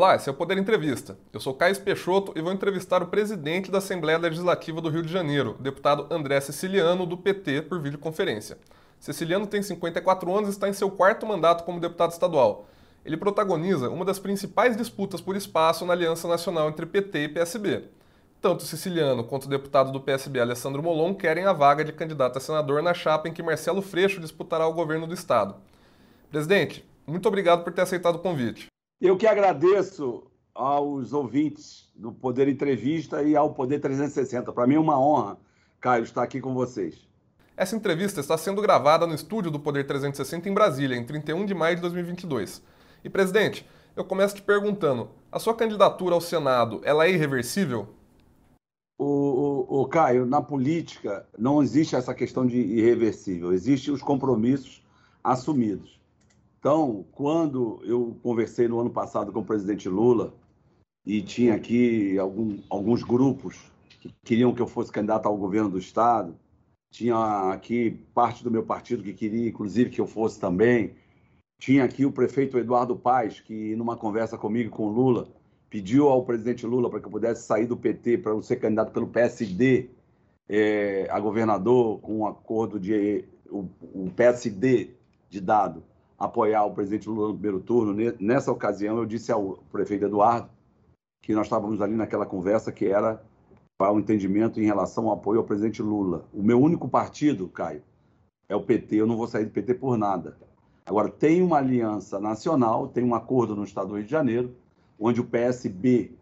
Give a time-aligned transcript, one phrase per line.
[0.00, 1.18] Olá, esse é o Poder Entrevista.
[1.30, 5.12] Eu sou Caio Peixoto e vou entrevistar o presidente da Assembleia Legislativa do Rio de
[5.12, 8.56] Janeiro, o deputado André Siciliano, do PT, por videoconferência.
[8.98, 12.66] Siciliano tem 54 anos e está em seu quarto mandato como deputado estadual.
[13.04, 17.84] Ele protagoniza uma das principais disputas por espaço na aliança nacional entre PT e PSB.
[18.40, 22.40] Tanto Siciliano quanto o deputado do PSB Alessandro Molon querem a vaga de candidato a
[22.40, 25.56] senador na chapa em que Marcelo Freixo disputará o governo do estado.
[26.30, 28.70] Presidente, muito obrigado por ter aceitado o convite.
[29.00, 34.52] Eu que agradeço aos ouvintes do Poder Entrevista e ao Poder 360.
[34.52, 35.38] Para mim é uma honra,
[35.80, 37.08] Caio, estar aqui com vocês.
[37.56, 41.54] Essa entrevista está sendo gravada no estúdio do Poder 360 em Brasília, em 31 de
[41.54, 42.62] maio de 2022.
[43.02, 47.88] E, presidente, eu começo te perguntando, a sua candidatura ao Senado, ela é irreversível?
[48.98, 54.84] O, o, o Caio, na política não existe essa questão de irreversível, existem os compromissos
[55.24, 55.99] assumidos.
[56.60, 60.34] Então, quando eu conversei no ano passado com o presidente Lula
[61.06, 63.58] e tinha aqui algum, alguns grupos
[63.98, 66.36] que queriam que eu fosse candidato ao governo do estado,
[66.92, 70.94] tinha aqui parte do meu partido que queria, inclusive, que eu fosse também.
[71.58, 75.28] Tinha aqui o prefeito Eduardo Paes, que, numa conversa comigo com Lula,
[75.70, 78.92] pediu ao presidente Lula para que eu pudesse sair do PT para eu ser candidato
[78.92, 79.88] pelo PSD
[80.46, 84.90] é, a governador, com um acordo de o, o PSD
[85.30, 85.82] de dado
[86.20, 87.96] apoiar o presidente Lula no primeiro turno.
[88.20, 90.50] Nessa ocasião, eu disse ao prefeito Eduardo
[91.22, 93.22] que nós estávamos ali naquela conversa que era
[93.78, 96.26] para o um entendimento em relação ao apoio ao presidente Lula.
[96.34, 97.82] O meu único partido, Caio,
[98.46, 98.96] é o PT.
[98.96, 100.36] Eu não vou sair do PT por nada.
[100.84, 104.54] Agora, tem uma aliança nacional, tem um acordo no estado do Rio de Janeiro,
[104.98, 106.12] onde o PSB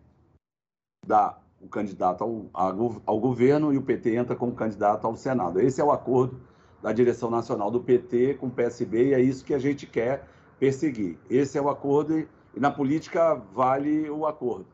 [1.05, 5.61] dá o candidato ao, ao governo e o PT entra como candidato ao Senado.
[5.61, 6.39] Esse é o acordo
[6.83, 10.25] da direção nacional do PT com o PSB e é isso que a gente quer
[10.59, 11.19] perseguir.
[11.29, 14.67] Esse é o acordo e, e na política vale o acordo.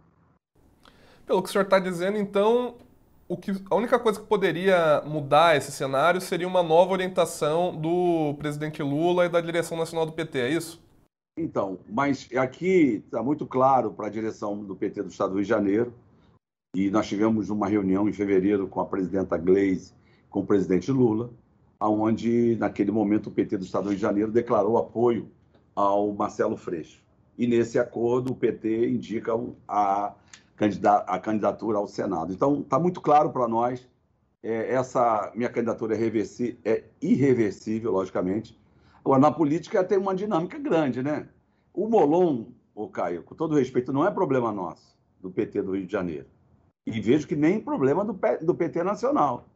[1.27, 2.77] Pelo que o senhor está dizendo, então,
[3.27, 8.35] o que, a única coisa que poderia mudar esse cenário seria uma nova orientação do
[8.39, 10.83] presidente Lula e da direção nacional do PT, é isso?
[11.37, 15.43] Então, mas aqui está muito claro para a direção do PT do Estado do Rio
[15.43, 15.95] de Janeiro,
[16.77, 19.95] e nós tivemos uma reunião em fevereiro com a presidenta Gleisi,
[20.29, 21.31] com o presidente Lula,
[21.89, 25.31] onde, naquele momento, o PT do Estado do Rio de Janeiro declarou apoio
[25.75, 27.03] ao Marcelo Freixo.
[27.37, 29.33] E, nesse acordo, o PT indica
[29.67, 30.15] a,
[31.21, 32.33] candidatura ao Senado.
[32.33, 33.89] Então, está muito claro para nós,
[34.43, 36.01] é, essa minha candidatura é,
[36.65, 38.59] é irreversível, logicamente.
[39.01, 41.29] Agora, na política tem uma dinâmica grande, né?
[41.73, 45.87] O Molon, o Caio, com todo respeito, não é problema nosso, do PT do Rio
[45.87, 46.27] de Janeiro.
[46.87, 49.49] E vejo que nem problema do PT nacional.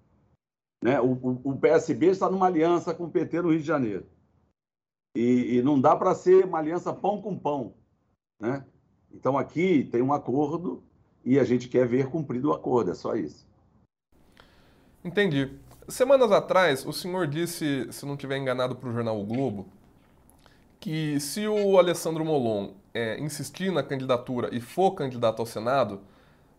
[0.83, 1.01] Né?
[1.01, 4.07] O, o, PSB está numa aliança com o PT no Rio de Janeiro.
[5.17, 7.75] E, e não dá para ser uma aliança pão com pão.
[8.41, 8.65] Né?
[9.13, 10.83] Então aqui tem um acordo
[11.25, 13.47] e a gente quer ver cumprido o acordo, é só isso.
[15.05, 15.59] Entendi.
[15.89, 19.67] Semanas atrás, o senhor disse, se não estiver enganado para o jornal o Globo,
[20.79, 26.01] que se o Alessandro Molon é, insistir na candidatura e for candidato ao Senado,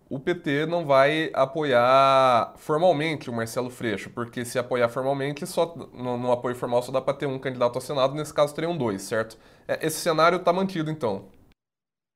[0.09, 6.17] o PT não vai apoiar formalmente o Marcelo Freixo, porque se apoiar formalmente, só no,
[6.17, 9.03] no apoio formal só dá para ter um candidato ao Senado, nesse caso teriam dois,
[9.03, 9.37] certo?
[9.67, 11.27] É, esse cenário está mantido, então.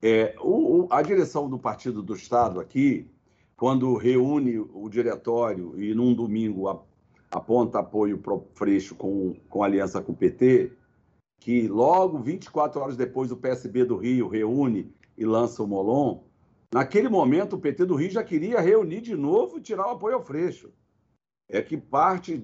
[0.02, 3.08] É, o, a direção do Partido do Estado aqui,
[3.56, 6.81] quando reúne o diretório e num domingo a,
[7.30, 10.72] aponta apoio para Freixo com, com aliança com o PT,
[11.40, 16.22] que logo 24 horas depois o PSB do Rio reúne e lança o Molon,
[16.73, 20.16] Naquele momento, o PT do Rio já queria reunir de novo e tirar o apoio
[20.16, 20.72] ao Freixo.
[21.47, 22.44] É que parte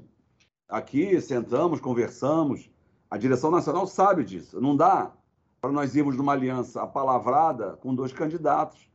[0.67, 2.69] aqui, sentamos, conversamos,
[3.09, 4.61] a direção nacional sabe disso.
[4.61, 5.11] Não dá
[5.59, 8.87] para nós irmos numa aliança apalavrada com dois candidatos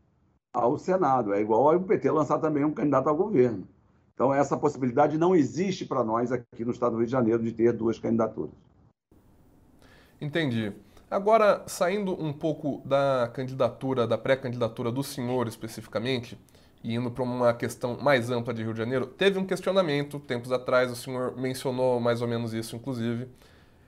[0.53, 1.35] ao Senado.
[1.35, 3.67] É igual ao PT lançar também um candidato ao governo.
[4.15, 7.51] Então, essa possibilidade não existe para nós aqui no estado do Rio de Janeiro de
[7.51, 8.55] ter duas candidaturas.
[10.21, 10.73] Entendi.
[11.15, 16.37] Agora, saindo um pouco da candidatura, da pré-candidatura do senhor especificamente,
[16.83, 20.51] e indo para uma questão mais ampla de Rio de Janeiro, teve um questionamento, tempos
[20.51, 23.29] atrás, o senhor mencionou mais ou menos isso, inclusive,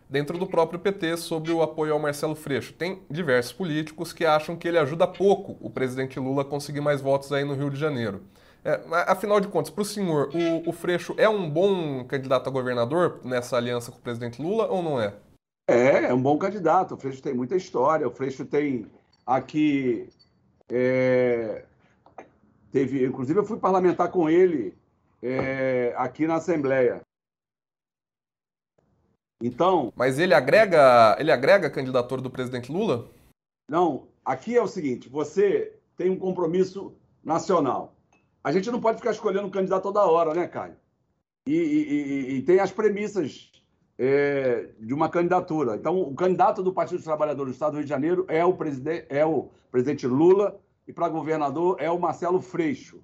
[0.08, 2.72] dentro do próprio PT, sobre o apoio ao Marcelo Freixo.
[2.72, 7.00] Tem diversos políticos que acham que ele ajuda pouco o presidente Lula a conseguir mais
[7.00, 8.22] votos aí no Rio de Janeiro.
[8.64, 10.30] É, afinal de contas, para o senhor,
[10.64, 14.80] o Freixo é um bom candidato a governador nessa aliança com o presidente Lula ou
[14.80, 15.12] não é?
[15.66, 16.94] É, é um bom candidato.
[16.94, 18.06] O Freixo tem muita história.
[18.06, 18.90] O Freixo tem
[19.26, 20.08] aqui.
[20.70, 21.64] É,
[22.70, 24.76] teve, inclusive, eu fui parlamentar com ele
[25.22, 27.00] é, aqui na Assembleia.
[29.42, 29.92] Então.
[29.96, 33.10] Mas ele agrega, ele agrega a candidatura do presidente Lula?
[33.68, 37.94] Não, aqui é o seguinte: você tem um compromisso nacional.
[38.42, 40.76] A gente não pode ficar escolhendo um candidato toda hora, né, Caio?
[41.48, 43.50] E, e, e tem as premissas
[43.98, 45.76] é, de uma candidatura.
[45.76, 48.54] Então, o candidato do Partido dos Trabalhadores do Estado do Rio de Janeiro é o
[48.54, 53.00] presidente, é o presidente Lula e para governador é o Marcelo Freixo.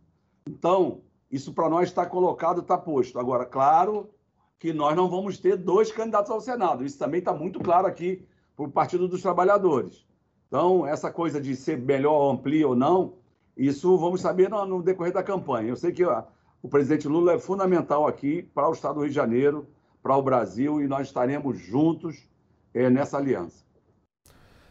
[0.46, 1.00] Então,
[1.30, 3.18] isso para nós está colocado, está posto.
[3.18, 4.10] Agora, claro
[4.58, 6.84] que nós não vamos ter dois candidatos ao Senado.
[6.84, 8.24] Isso também está muito claro aqui
[8.54, 10.06] para o Partido dos Trabalhadores.
[10.46, 13.14] Então, essa coisa de ser melhor, amplia ou não,
[13.56, 15.70] isso vamos saber no, no decorrer da campanha.
[15.70, 16.22] Eu sei que ó,
[16.62, 19.66] o presidente Lula é fundamental aqui para o Estado do Rio de Janeiro,
[20.02, 22.28] para o Brasil, e nós estaremos juntos
[22.74, 23.64] é, nessa aliança.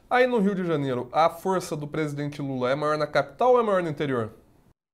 [0.10, 3.60] Aí no Rio de Janeiro, a força do presidente Lula é maior na capital ou
[3.60, 4.34] é maior no interior?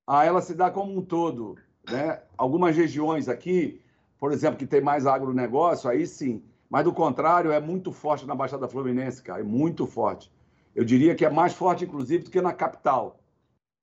[0.06, 1.56] Ah, ela se dá como um todo.
[1.90, 2.20] Né?
[2.36, 3.80] Algumas regiões aqui,
[4.20, 6.42] por exemplo, que tem mais agronegócio, aí sim.
[6.70, 10.30] Mas do contrário, é muito forte na Baixada Fluminense, cara, é muito forte.
[10.74, 13.18] Eu diria que é mais forte, inclusive, do que na capital.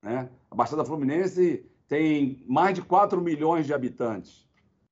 [0.01, 0.30] Né?
[0.50, 4.45] A Baixada Fluminense tem mais de 4 milhões de habitantes.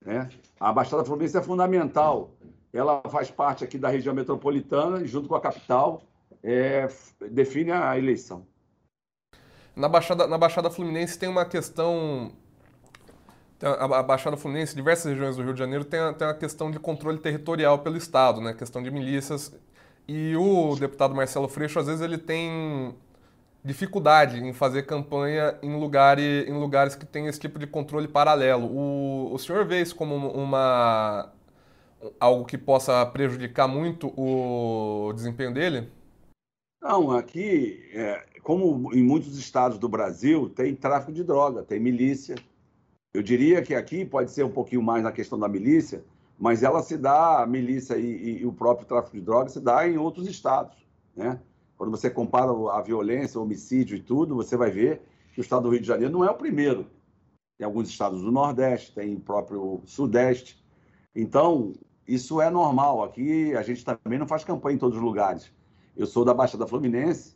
[0.05, 0.29] Né?
[0.59, 2.31] A Baixada Fluminense é fundamental.
[2.71, 6.01] Ela faz parte aqui da região metropolitana e, junto com a capital,
[6.43, 6.87] é,
[7.31, 8.45] define a eleição.
[9.75, 12.31] Na Baixada, na Baixada Fluminense tem uma questão.
[13.61, 17.17] A Baixada Fluminense, diversas regiões do Rio de Janeiro, tem tem a questão de controle
[17.17, 18.53] territorial pelo Estado, né?
[18.53, 19.55] questão de milícias.
[20.05, 22.93] E o deputado Marcelo Freixo, às vezes, ele tem
[23.63, 28.67] dificuldade em fazer campanha em, lugar, em lugares que tem esse tipo de controle paralelo.
[28.67, 31.31] O, o senhor vê isso como uma
[32.19, 35.89] algo que possa prejudicar muito o desempenho dele?
[36.81, 42.35] Não, aqui, é, como em muitos estados do Brasil, tem tráfico de droga, tem milícia.
[43.13, 46.03] Eu diria que aqui pode ser um pouquinho mais na questão da milícia,
[46.37, 49.61] mas ela se dá, a milícia e, e, e o próprio tráfico de droga se
[49.61, 50.75] dá em outros estados,
[51.15, 51.39] né?
[51.77, 55.01] Quando você compara a violência, o homicídio e tudo, você vai ver
[55.33, 56.85] que o estado do Rio de Janeiro não é o primeiro.
[57.57, 60.63] Tem alguns estados do Nordeste, tem o próprio Sudeste.
[61.15, 61.73] Então,
[62.07, 63.03] isso é normal.
[63.03, 65.51] Aqui a gente também não faz campanha em todos os lugares.
[65.95, 67.35] Eu sou da Baixada Fluminense,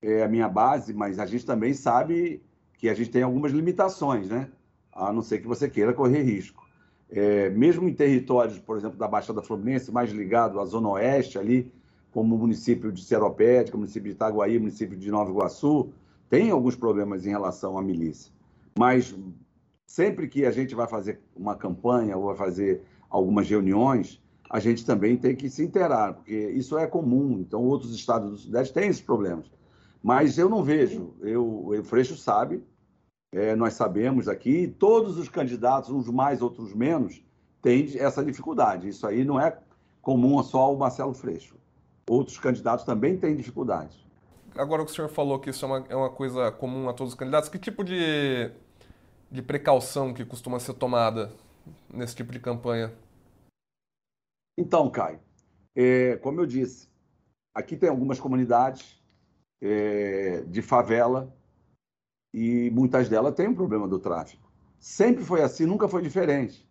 [0.00, 2.42] é a minha base, mas a gente também sabe
[2.78, 4.50] que a gente tem algumas limitações, né?
[4.92, 6.66] A não ser que você queira correr risco.
[7.10, 11.72] É, mesmo em territórios, por exemplo, da Baixada Fluminense, mais ligado à Zona Oeste ali,
[12.12, 15.90] como o município de Seropédica, o município de Itaguaí, o município de Nova Iguaçu,
[16.28, 18.32] tem alguns problemas em relação à milícia.
[18.78, 19.14] Mas
[19.86, 24.84] sempre que a gente vai fazer uma campanha ou vai fazer algumas reuniões, a gente
[24.84, 27.38] também tem que se interar, porque isso é comum.
[27.40, 29.50] Então, outros estados do Sudeste têm esses problemas.
[30.02, 31.14] Mas eu não vejo.
[31.20, 32.62] Eu, o Freixo sabe,
[33.32, 37.22] é, nós sabemos aqui, todos os candidatos, uns mais, outros menos,
[37.60, 38.88] têm essa dificuldade.
[38.88, 39.58] Isso aí não é
[40.00, 41.58] comum só ao Marcelo Freixo
[42.08, 43.96] outros candidatos também têm dificuldades.
[44.56, 47.12] Agora que o senhor falou que isso é uma, é uma coisa comum a todos
[47.12, 48.50] os candidatos, que tipo de,
[49.30, 51.30] de precaução que costuma ser tomada
[51.92, 52.92] nesse tipo de campanha?
[54.58, 55.20] Então, Caio,
[55.76, 56.88] é, como eu disse,
[57.54, 59.00] aqui tem algumas comunidades
[59.62, 61.32] é, de favela
[62.34, 64.50] e muitas delas têm um problema do tráfico.
[64.80, 66.66] Sempre foi assim, nunca foi diferente.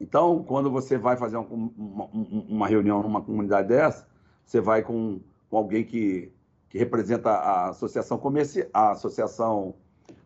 [0.00, 4.09] Então, quando você vai fazer uma, uma, uma reunião numa comunidade dessa,
[4.50, 6.32] você vai com, com alguém que,
[6.68, 9.76] que representa a associação comercial, a associação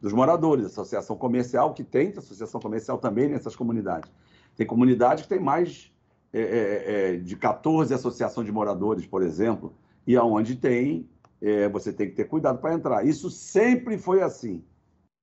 [0.01, 4.11] dos moradores, a associação comercial que tem, associação comercial também nessas comunidades.
[4.57, 5.93] Tem comunidades que tem mais
[6.33, 9.75] é, é, é de 14 associações de moradores, por exemplo,
[10.07, 11.07] e aonde tem,
[11.43, 13.07] é, você tem que ter cuidado para entrar.
[13.07, 14.65] Isso sempre foi assim.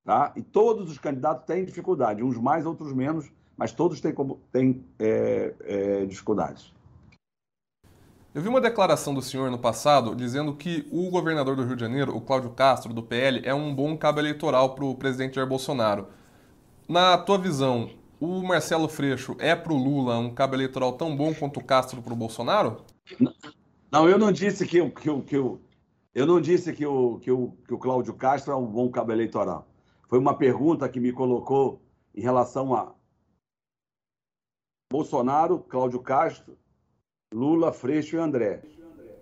[0.04, 0.32] Tá?
[0.36, 4.14] E todos os candidatos têm dificuldade, uns mais, outros menos, mas todos têm,
[4.52, 6.72] têm é, é, dificuldades.
[8.34, 11.82] Eu vi uma declaração do senhor no passado dizendo que o governador do Rio de
[11.82, 15.46] Janeiro, o Cláudio Castro, do PL, é um bom cabo eleitoral para o presidente Jair
[15.46, 16.08] Bolsonaro.
[16.88, 17.90] Na tua visão,
[18.22, 22.02] o Marcelo Freixo é para o Lula um cabo eleitoral tão bom quanto o Castro
[22.02, 22.86] para o Bolsonaro?
[23.92, 27.74] Não, eu não disse que, que, que, eu não disse que o, que, o, que
[27.74, 29.68] o Cláudio Castro é um bom cabo eleitoral.
[30.08, 31.82] Foi uma pergunta que me colocou
[32.16, 32.94] em relação a
[34.90, 36.61] Bolsonaro, Cláudio Castro
[37.34, 38.62] Lula, Freixo e André.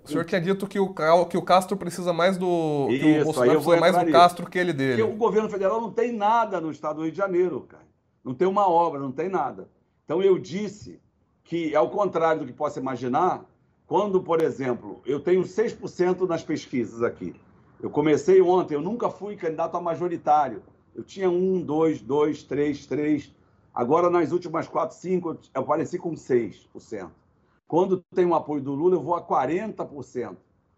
[0.04, 0.94] O senhor tinha dito que o,
[1.26, 2.88] que o Castro precisa mais do.
[2.90, 5.04] Isso, que o Bolsonaro precisa mais do Castro que ele dele.
[5.04, 7.88] Porque o governo federal não tem nada no estado do Rio de Janeiro, cara.
[8.24, 9.70] Não tem uma obra, não tem nada.
[10.04, 11.00] Então eu disse
[11.44, 13.46] que, ao contrário do que possa imaginar,
[13.86, 17.36] quando, por exemplo, eu tenho 6% nas pesquisas aqui.
[17.82, 20.64] Eu comecei ontem, eu nunca fui candidato a majoritário.
[20.96, 23.34] Eu tinha um, dois, dois, três, três.
[23.74, 27.10] Agora, nas últimas quatro, cinco, eu apareci com 6%.
[27.70, 30.36] Quando tem o apoio do Lula, eu vou a 40%.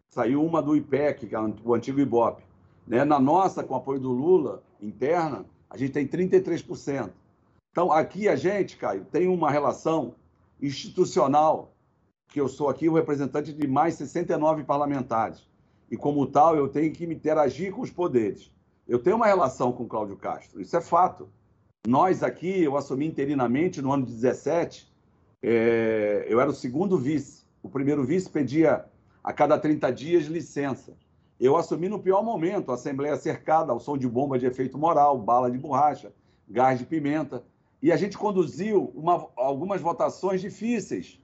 [0.09, 2.43] saiu uma do IPEC, que é o antigo IBOP.
[2.85, 3.05] Né?
[3.05, 7.09] Na nossa, com apoio do Lula, interna, a gente tem 33%.
[7.71, 10.15] Então, aqui a gente, Caio, tem uma relação
[10.61, 11.71] institucional,
[12.27, 15.47] que eu sou aqui o representante de mais 69 parlamentares.
[15.89, 18.51] E, como tal, eu tenho que interagir com os poderes.
[18.85, 21.29] Eu tenho uma relação com Cláudio Castro, isso é fato.
[21.87, 24.90] Nós aqui, eu assumi interinamente no ano de 17,
[25.41, 27.45] é, eu era o segundo vice.
[27.63, 28.85] O primeiro vice pedia
[29.23, 30.95] a cada 30 dias licença.
[31.39, 35.17] Eu assumi no pior momento, a Assembleia cercada, ao som de bomba de efeito moral,
[35.17, 36.13] bala de borracha,
[36.47, 37.43] gás de pimenta.
[37.81, 41.19] E a gente conduziu uma, algumas votações difíceis,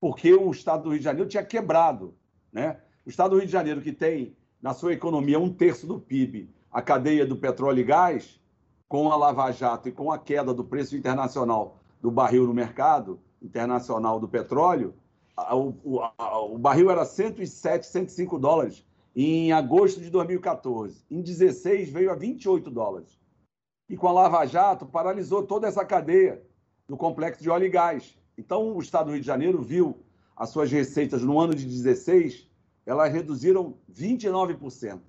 [0.00, 2.16] porque o Estado do Rio de Janeiro tinha quebrado.
[2.52, 2.80] Né?
[3.06, 6.50] O Estado do Rio de Janeiro, que tem na sua economia um terço do PIB,
[6.70, 8.40] a cadeia do petróleo e gás,
[8.88, 13.20] com a Lava Jato e com a queda do preço internacional do barril no mercado
[13.42, 14.94] internacional do petróleo,
[15.36, 21.04] o, o, o barril era 107, 105 dólares em agosto de 2014.
[21.10, 23.18] Em 16 veio a 28 dólares.
[23.88, 26.42] E com a Lava Jato paralisou toda essa cadeia
[26.88, 28.16] do complexo de óleo e gás.
[28.36, 29.98] Então o Estado do Rio de Janeiro viu
[30.36, 32.48] as suas receitas no ano de 16,
[32.86, 35.00] elas reduziram 29%.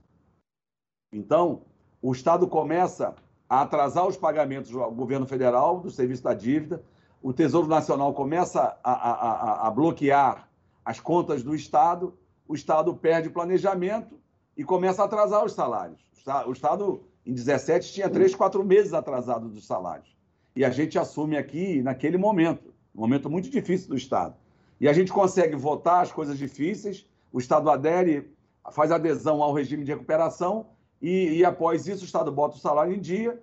[1.13, 1.61] Então,
[2.01, 3.15] o Estado começa
[3.51, 6.81] a atrasar os pagamentos ao governo federal do serviço da dívida,
[7.21, 10.47] o Tesouro Nacional começa a, a, a, a bloquear
[10.85, 12.17] as contas do Estado,
[12.47, 14.17] o Estado perde planejamento
[14.55, 15.99] e começa a atrasar os salários.
[16.47, 20.15] O Estado, em 17, tinha três, quatro meses atrasado dos salários.
[20.55, 24.33] E a gente assume aqui, naquele momento, um momento muito difícil do Estado.
[24.79, 28.31] E a gente consegue votar as coisas difíceis, o Estado adere,
[28.71, 30.67] faz adesão ao regime de recuperação,
[31.01, 33.41] e, e após isso o Estado bota o salário em dia,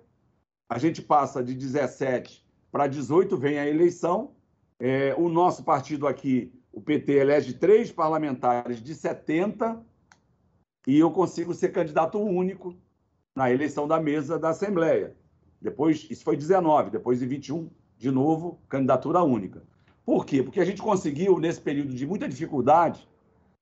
[0.69, 4.31] a gente passa de 17 para 18, vem a eleição,
[4.79, 9.83] é, o nosso partido aqui o PT elege três parlamentares de 70
[10.87, 12.75] e eu consigo ser candidato único
[13.35, 15.15] na eleição da mesa da Assembleia.
[15.61, 19.63] Depois, isso foi 19, depois de 21, de novo, candidatura única.
[20.05, 20.41] Por quê?
[20.41, 23.07] Porque a gente conseguiu, nesse período de muita dificuldade,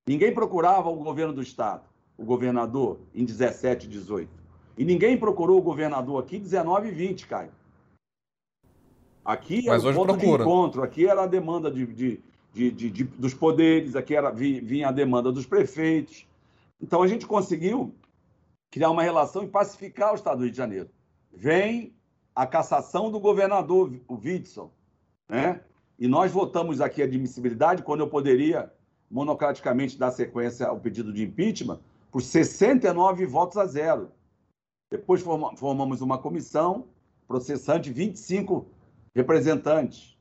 [0.08, 4.30] ninguém procurava o governo do Estado, o governador, em 17, 18.
[4.78, 7.52] E ninguém procurou o governador aqui em 19 e 20, Caio.
[9.24, 10.18] Aqui era o ponto procura.
[10.18, 12.22] de encontro, aqui era a demanda de, de
[12.58, 16.28] de, de, de, dos poderes, aqui era, vinha a demanda dos prefeitos.
[16.82, 17.94] Então a gente conseguiu
[18.72, 20.90] criar uma relação e pacificar o Estado do Rio de Janeiro.
[21.32, 21.94] Vem
[22.36, 24.72] a cassação do governador, o Witson,
[25.30, 25.62] né?
[26.00, 28.72] E nós votamos aqui a admissibilidade quando eu poderia
[29.10, 31.80] monocraticamente dar sequência ao pedido de impeachment
[32.12, 34.12] por 69 votos a zero.
[34.90, 36.88] Depois formamos uma comissão
[37.28, 38.68] processante, 25
[39.14, 40.18] representantes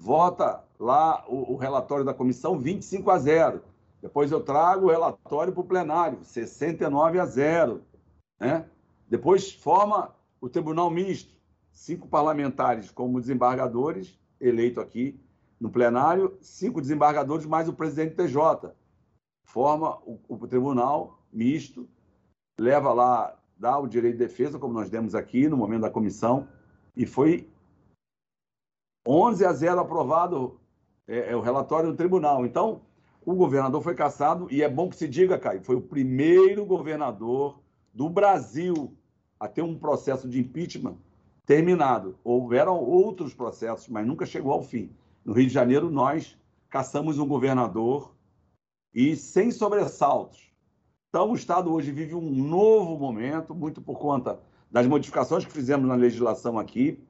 [0.00, 3.62] vota lá o, o relatório da comissão 25 a 0.
[4.00, 7.82] Depois eu trago o relatório para o plenário, 69 a 0.
[8.40, 8.64] Né?
[9.08, 11.34] Depois forma o tribunal misto,
[11.70, 15.20] cinco parlamentares como desembargadores, eleito aqui
[15.60, 18.72] no plenário, cinco desembargadores mais o presidente TJ.
[19.44, 21.88] Forma o, o tribunal misto,
[22.58, 26.48] leva lá, dá o direito de defesa, como nós demos aqui no momento da comissão,
[26.96, 27.48] e foi
[29.06, 30.60] 11 a 0 aprovado
[31.06, 32.44] é, é, o relatório do tribunal.
[32.44, 32.82] Então,
[33.24, 37.60] o governador foi cassado, e é bom que se diga, Caio, foi o primeiro governador
[37.92, 38.96] do Brasil
[39.38, 40.96] a ter um processo de impeachment
[41.46, 42.18] terminado.
[42.22, 44.94] Houveram outros processos, mas nunca chegou ao fim.
[45.24, 48.14] No Rio de Janeiro, nós caçamos um governador
[48.94, 50.49] e sem sobressaltos.
[51.10, 54.38] Então, o Estado hoje vive um novo momento, muito por conta
[54.70, 57.02] das modificações que fizemos na legislação aqui,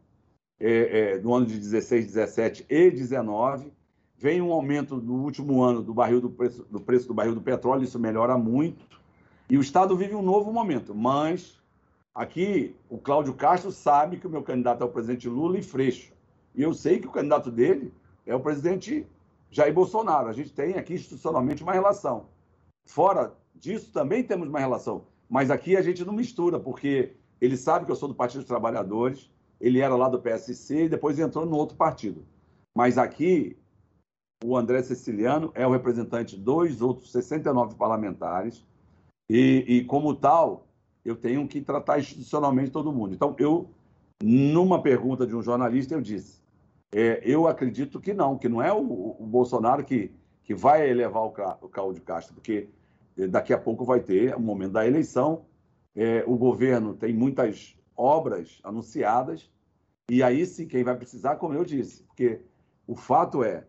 [0.59, 3.71] é, é, no ano de 16, 17 e 19.
[4.16, 7.42] Vem um aumento no último ano do barril do preço, do preço do barril do
[7.42, 8.87] petróleo, isso melhora muito.
[9.50, 10.95] E o Estado vive um novo momento.
[10.95, 11.61] Mas
[12.14, 16.11] aqui o Cláudio Castro sabe que o meu candidato é o presidente Lula e Freixo.
[16.54, 17.92] E eu sei que o candidato dele
[18.25, 19.07] é o presidente
[19.50, 20.28] Jair Bolsonaro.
[20.28, 22.28] A gente tem aqui institucionalmente uma relação.
[22.87, 25.07] Fora disso, também temos uma relação.
[25.28, 28.49] Mas aqui a gente não mistura, porque ele sabe que eu sou do Partido dos
[28.49, 29.30] Trabalhadores,
[29.61, 32.25] ele era lá do PSC e depois entrou no outro partido.
[32.75, 33.57] Mas aqui,
[34.45, 38.64] o André Ceciliano é o representante de dois outros 69 parlamentares,
[39.28, 40.66] e, e como tal,
[41.04, 43.14] eu tenho que tratar institucionalmente todo mundo.
[43.14, 43.71] Então, eu,
[44.23, 46.40] numa pergunta de um jornalista, eu disse:
[46.92, 50.11] é, eu acredito que não, que não é o, o Bolsonaro que,
[50.42, 52.69] que vai elevar o, o Cláudio Castro, porque
[53.29, 55.45] daqui a pouco vai ter o momento da eleição.
[55.95, 59.50] É, o governo tem muitas obras anunciadas,
[60.09, 62.40] e aí sim quem vai precisar, como eu disse, porque
[62.87, 63.64] o fato é,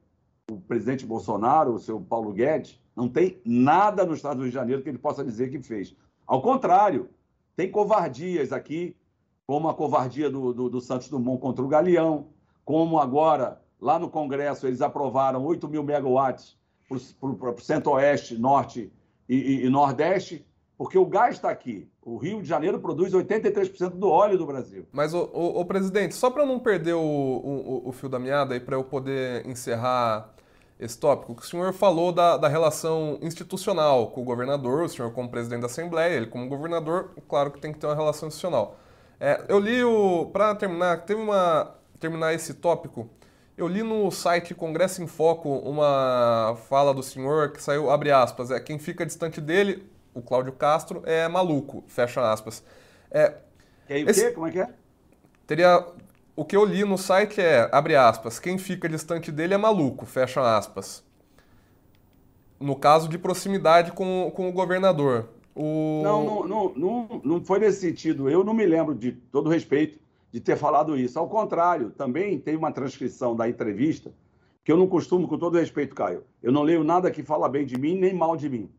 [0.50, 4.56] o presidente Bolsonaro, o seu Paulo Guedes, Não tem nada no estado do Rio de
[4.56, 5.96] Janeiro que ele possa dizer que fez.
[6.28, 7.10] Ao contrário,
[7.56, 8.96] tem covardias aqui,
[9.48, 12.28] como a covardia do, do, do Santos Dumont contra o Galeão,
[12.66, 16.58] como agora, lá no Congresso, eles aprovaram 8 mil megawatts
[17.20, 18.92] para o centro-oeste, norte
[19.32, 20.46] e, e, e nordeste,
[20.78, 21.90] porque o gás está aqui.
[22.02, 24.86] O Rio de Janeiro produz 83% do óleo do Brasil.
[24.92, 28.76] Mas, o, presidente, só para não perder o, o, o, fio da meada e para
[28.76, 30.34] eu poder encerrar
[30.78, 35.30] esse tópico, o senhor falou da, da, relação institucional com o governador, o senhor como
[35.30, 38.78] presidente da Assembleia, ele como governador, claro que tem que ter uma relação institucional.
[39.20, 40.26] É, eu li o.
[40.34, 41.76] Para terminar, teve uma.
[42.00, 43.08] terminar esse tópico,
[43.62, 48.52] eu li no site Congresso em Foco uma fala do senhor que saiu, abre aspas,
[48.52, 52.64] é quem fica distante dele, o Cláudio Castro, é maluco, fecha aspas.
[53.10, 53.36] É,
[53.90, 54.32] aí, o esse, quê?
[54.32, 54.70] Como é que é?
[55.46, 55.86] Teria.
[56.36, 60.06] O que eu li no site é, abre aspas, quem fica distante dele é maluco,
[60.06, 61.04] fecha aspas.
[62.60, 65.30] No caso de proximidade com, com o governador.
[65.54, 66.02] O...
[66.04, 68.30] Não, não, não, não, não foi nesse sentido.
[68.30, 70.00] Eu não me lembro, de todo respeito,
[70.32, 71.20] de ter falado isso.
[71.20, 74.14] Ao contrário, também tem uma transcrição da entrevista
[74.64, 77.66] que eu não costumo, com todo respeito, Caio, eu não leio nada que fala bem
[77.66, 78.72] de mim nem mal de mim.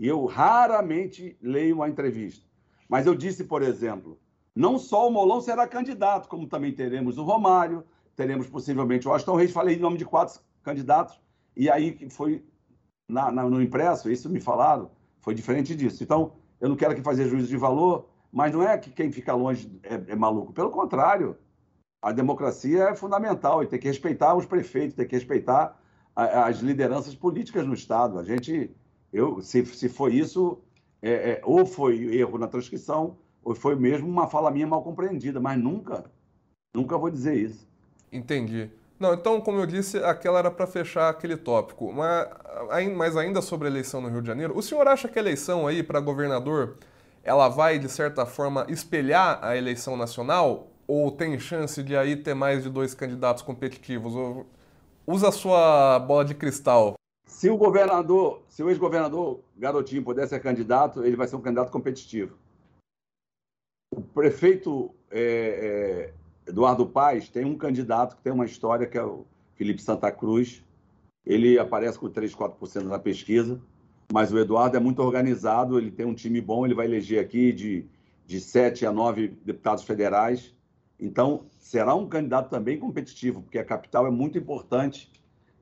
[0.00, 2.46] E eu raramente leio uma entrevista.
[2.88, 4.18] Mas eu disse, por exemplo,
[4.54, 7.84] não só o Molon será candidato, como também teremos o Romário,
[8.14, 9.50] teremos possivelmente o Aston Reis.
[9.50, 11.18] Falei em nome de quatro candidatos,
[11.56, 12.44] e aí foi
[13.08, 16.02] na, na, no impresso, isso me falaram, foi diferente disso.
[16.02, 19.32] Então, eu não quero aqui fazer juízo de valor, mas não é que quem fica
[19.32, 20.52] longe é, é maluco.
[20.52, 21.36] Pelo contrário,
[22.02, 25.80] a democracia é fundamental e tem que respeitar os prefeitos, tem que respeitar
[26.14, 28.18] a, as lideranças políticas no Estado.
[28.18, 28.74] A gente
[29.14, 30.58] eu, se, se foi isso,
[31.00, 35.38] é, é, ou foi erro na transcrição, ou foi mesmo uma fala minha mal compreendida,
[35.38, 36.04] mas nunca,
[36.74, 37.64] nunca vou dizer isso.
[38.12, 38.68] Entendi.
[38.98, 41.92] Não, então, como eu disse, aquela era para fechar aquele tópico.
[41.92, 42.28] Mas,
[42.96, 45.66] mas ainda sobre a eleição no Rio de Janeiro, o senhor acha que a eleição
[45.66, 46.76] aí para governador,
[47.24, 50.68] ela vai, de certa forma, espelhar a eleição nacional?
[50.86, 54.14] Ou tem chance de aí ter mais de dois candidatos competitivos?
[54.14, 54.46] Ou
[55.06, 56.94] usa a sua bola de cristal.
[57.26, 61.72] Se o governador, se o ex-governador Garotinho puder ser candidato, ele vai ser um candidato
[61.72, 62.36] competitivo.
[63.90, 66.12] O prefeito é,
[66.46, 70.12] é, Eduardo Paes tem um candidato que tem uma história, que é o Felipe Santa
[70.12, 70.62] Cruz.
[71.24, 73.60] Ele aparece com 3, 4% na pesquisa,
[74.12, 77.52] mas o Eduardo é muito organizado, ele tem um time bom, ele vai eleger aqui
[77.52, 77.86] de,
[78.26, 80.54] de 7 a 9 deputados federais.
[80.98, 85.10] Então, será um candidato também competitivo, porque a capital é muito importante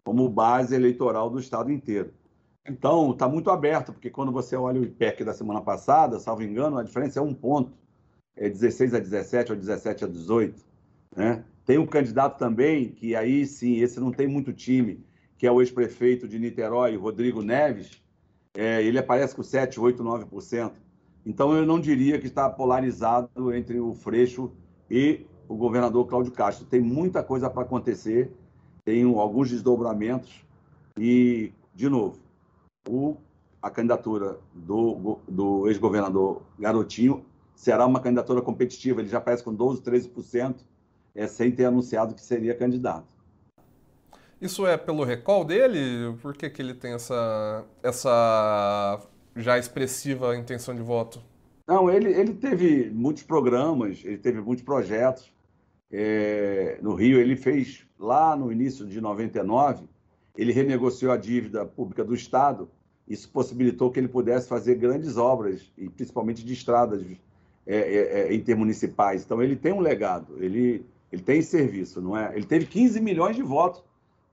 [0.04, 2.12] como base eleitoral do Estado inteiro.
[2.68, 6.78] Então, está muito aberto, porque quando você olha o IPEC da semana passada, salvo engano,
[6.78, 7.72] a diferença é um ponto.
[8.36, 10.64] É 16 a 17 ou 17 a 18.
[11.16, 11.44] Né?
[11.64, 15.04] Tem um candidato também, que aí sim, esse não tem muito time,
[15.36, 18.01] que é o ex-prefeito de Niterói, Rodrigo Neves.
[18.54, 20.72] É, ele aparece com 7, 8, 9%.
[21.24, 24.52] Então, eu não diria que está polarizado entre o Freixo
[24.90, 26.66] e o governador Cláudio Castro.
[26.66, 28.32] Tem muita coisa para acontecer
[28.84, 30.44] tem alguns desdobramentos
[30.98, 32.18] e, de novo,
[32.88, 33.16] o,
[33.60, 39.00] a candidatura do, do ex-governador Garotinho será uma candidatura competitiva.
[39.00, 40.56] Ele já aparece com 12, 13%,
[41.14, 43.06] é, sem ter anunciado que seria candidato.
[44.42, 46.16] Isso é pelo recall dele?
[46.20, 49.00] Por que, que ele tem essa, essa
[49.36, 51.22] já expressiva intenção de voto?
[51.64, 55.32] Não, ele, ele teve muitos programas, ele teve muitos projetos.
[55.92, 59.84] É, no Rio, ele fez lá no início de 99,
[60.36, 62.68] ele renegociou a dívida pública do Estado.
[63.06, 67.00] Isso possibilitou que ele pudesse fazer grandes obras, e principalmente de estradas
[67.64, 69.22] é, é, é, intermunicipais.
[69.22, 72.32] Então, ele tem um legado, ele, ele tem serviço, não é?
[72.34, 73.84] Ele teve 15 milhões de votos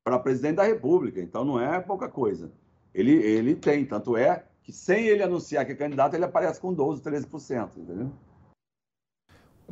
[0.10, 2.52] para presidente da República, então não é pouca coisa.
[2.94, 6.74] Ele, ele tem, tanto é que sem ele anunciar que é candidato, ele aparece com
[6.74, 8.12] 12, 13%, entendeu?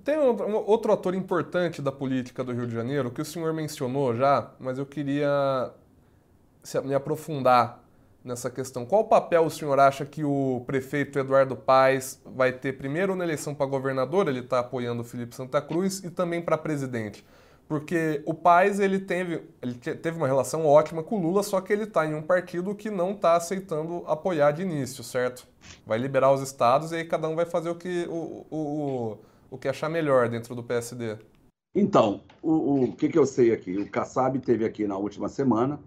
[0.03, 4.51] Tem outro ator importante da política do Rio de Janeiro que o senhor mencionou já,
[4.59, 5.73] mas eu queria
[6.83, 7.83] me aprofundar
[8.23, 8.85] nessa questão.
[8.85, 13.55] Qual papel o senhor acha que o prefeito Eduardo Paes vai ter primeiro na eleição
[13.55, 17.25] para governador, ele está apoiando o Felipe Santa Cruz, e também para presidente?
[17.67, 21.73] Porque o Paes ele teve, ele teve uma relação ótima com o Lula, só que
[21.73, 25.45] ele está em um partido que não está aceitando apoiar de início, certo?
[25.85, 29.17] Vai liberar os estados e aí cada um vai fazer o que o, o
[29.49, 31.17] o que achar melhor dentro do PSD?
[31.73, 33.77] Então, o, o que, que eu sei aqui?
[33.77, 35.79] O Kassab teve aqui na última semana,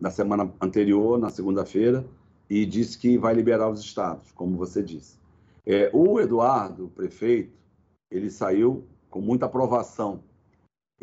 [0.00, 2.04] na semana anterior, na segunda-feira,
[2.48, 5.18] e disse que vai liberar os estados, como você disse.
[5.66, 7.56] É, o Eduardo, o prefeito,
[8.10, 10.22] ele saiu com muita aprovação.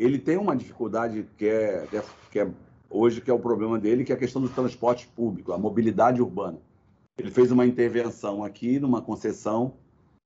[0.02, 1.86] Ele tem uma dificuldade que é,
[2.28, 2.50] que é
[2.90, 6.20] hoje que é o problema dele, que é a questão do transporte público, a mobilidade
[6.20, 6.58] urbana.
[7.16, 9.74] Ele fez uma intervenção aqui numa concessão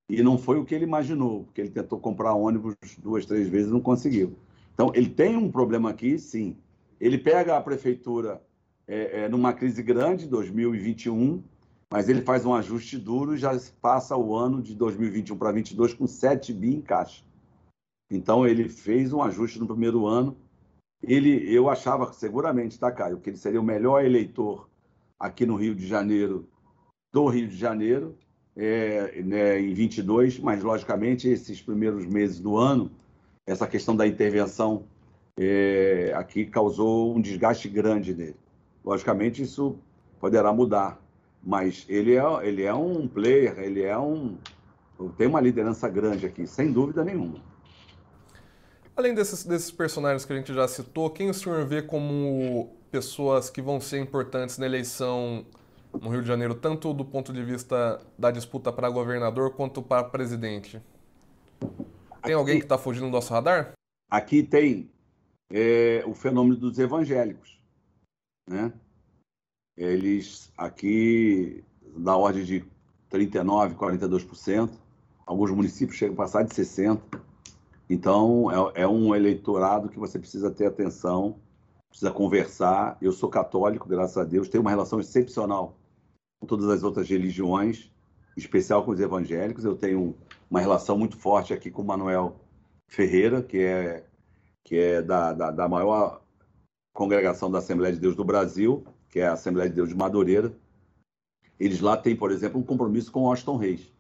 [0.09, 3.69] e não foi o que ele imaginou, porque ele tentou comprar ônibus duas, três vezes
[3.69, 4.39] e não conseguiu.
[4.73, 6.57] Então, ele tem um problema aqui, sim.
[6.99, 8.43] Ele pega a prefeitura
[8.89, 11.43] é, é, numa crise grande, 2021,
[11.93, 15.93] mas ele faz um ajuste duro e já passa o ano de 2021 para 2022
[15.93, 17.26] com 7 bi em caixa.
[18.11, 20.37] Então, ele fez um ajuste no primeiro ano.
[21.03, 24.69] Ele, eu achava seguramente, tá, Caio, que ele seria o melhor eleitor
[25.19, 26.49] aqui no Rio de Janeiro,
[27.13, 28.17] do Rio de Janeiro,
[28.57, 32.91] é, né, em 22, mas logicamente esses primeiros meses do ano,
[33.47, 34.85] essa questão da intervenção
[35.39, 38.37] é, aqui causou um desgaste grande nele.
[38.85, 39.79] Logicamente isso
[40.19, 41.01] poderá mudar,
[41.43, 44.39] mas ele é, ele é um player, ele é um
[45.19, 47.39] tem uma liderança grande aqui, sem dúvida nenhuma.
[48.97, 53.51] Além desses, desses personagens que a gente já citou, quem o senhor vê como pessoas
[53.51, 55.45] que vão ser importantes na eleição
[55.93, 60.03] no Rio de Janeiro, tanto do ponto de vista da disputa para governador quanto para
[60.03, 60.81] presidente?
[62.23, 63.73] Tem alguém que está fugindo do nosso radar?
[64.11, 64.91] Aqui tem
[65.51, 67.61] é, o fenômeno dos evangélicos.
[68.49, 68.73] Né?
[69.77, 71.63] Eles aqui,
[71.99, 72.65] da ordem de
[73.13, 74.71] 39%, 42%,
[75.27, 77.26] alguns municípios chegam a passar de 60%.
[77.89, 81.41] Então, é, é um eleitorado que você precisa ter atenção,
[81.89, 82.99] precisa conversar.
[83.01, 85.79] Eu sou católico, graças a Deus, tenho uma relação excepcional
[86.41, 87.91] com todas as outras religiões,
[88.37, 89.65] em especial com os evangélicos.
[89.65, 90.17] Eu tenho
[90.51, 92.37] uma relação muito forte aqui com o Manuel
[92.89, 94.05] Ferreira, que é,
[94.65, 96.23] que é da, da, da maior
[96.93, 100.53] congregação da Assembleia de Deus do Brasil, que é a Assembleia de Deus de Madureira.
[101.59, 103.96] Eles lá têm, por exemplo, um compromisso com Austin Reis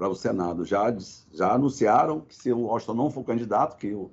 [0.00, 0.64] para o Senado.
[0.64, 0.96] Já,
[1.30, 4.10] já anunciaram que se o Austin não for candidato, que o,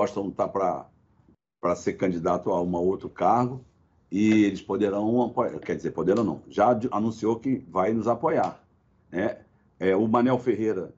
[0.00, 3.64] Austin está para ser candidato a um outro cargo,
[4.12, 5.34] e eles poderão
[5.66, 8.62] quer dizer, poderão não, já anunciou que vai nos apoiar.
[9.10, 9.38] Né?
[9.80, 10.94] É, o Manel Ferreira,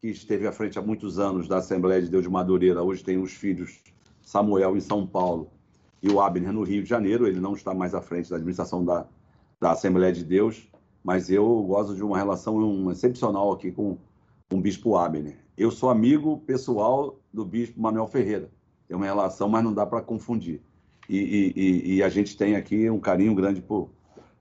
[0.00, 3.18] que esteve à frente há muitos anos da Assembleia de Deus de Madureira, hoje tem
[3.18, 3.82] os filhos
[4.22, 5.50] Samuel em São Paulo
[6.02, 8.82] e o Abner no Rio de Janeiro, ele não está mais à frente da administração
[8.82, 9.06] da,
[9.60, 10.66] da Assembleia de Deus,
[11.04, 13.98] mas eu gosto de uma relação excepcional aqui com,
[14.48, 15.36] com o Bispo Abner.
[15.56, 18.50] Eu sou amigo pessoal do Bispo Manuel Ferreira,
[18.88, 20.62] tem uma relação, mas não dá para confundir.
[21.06, 23.90] E, e, e, a gente tem aqui um carinho grande por,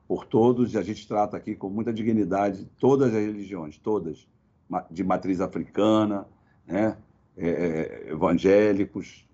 [0.08, 4.26] por todos, e a gente trata aqui com muita dignidade todas as religiões, todas,
[4.90, 6.26] de matriz africana,
[6.66, 6.98] né?
[7.36, 9.26] É, é, evangélicos,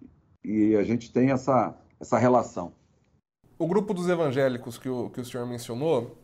[0.43, 2.71] e a gente tem essa, essa relação.
[3.57, 6.17] O grupo dos evangélicos que o, que o senhor mencionou,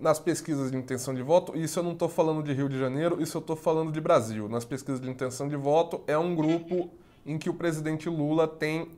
[0.00, 3.20] nas pesquisas de intenção de voto, isso eu não estou falando de Rio de Janeiro,
[3.22, 4.48] isso eu estou falando de Brasil.
[4.48, 6.90] Nas pesquisas de intenção de voto, é um grupo
[7.24, 8.88] em que o presidente Lula tem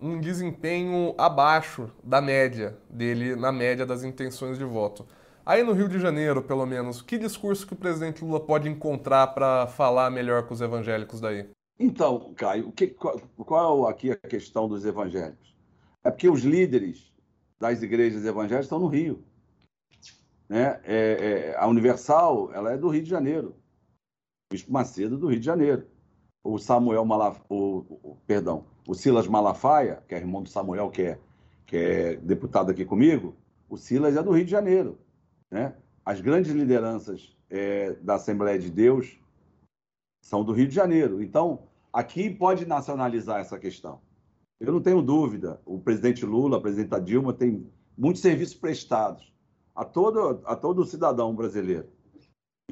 [0.00, 5.06] um desempenho abaixo da média dele, na média das intenções de voto.
[5.44, 9.28] Aí no Rio de Janeiro, pelo menos, que discurso que o presidente Lula pode encontrar
[9.28, 11.48] para falar melhor com os evangélicos daí?
[11.78, 15.54] Então, Caio, que, qual, qual aqui a questão dos evangélicos?
[16.02, 17.12] É porque os líderes
[17.60, 19.22] das igrejas evangélicas estão no Rio.
[20.48, 20.80] Né?
[20.84, 23.48] É, é, a Universal ela é do Rio de Janeiro.
[23.48, 25.86] O Bispo Macedo do Rio de Janeiro.
[26.44, 27.04] O Samuel
[27.48, 31.18] o, o, perdão, o Silas Malafaia, que é irmão do Samuel, que é,
[31.66, 33.34] que é deputado aqui comigo,
[33.68, 34.98] o Silas é do Rio de Janeiro.
[35.50, 35.74] Né?
[36.04, 39.18] As grandes lideranças é, da Assembleia de Deus
[40.22, 41.20] são do Rio de Janeiro.
[41.20, 44.00] Então, aqui pode nacionalizar essa questão.
[44.60, 49.35] Eu não tenho dúvida, o presidente Lula, a presidenta Dilma, tem muitos serviços prestados
[49.76, 51.86] a todo, a todo cidadão brasileiro